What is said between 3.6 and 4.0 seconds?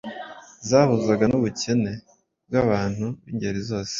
zose,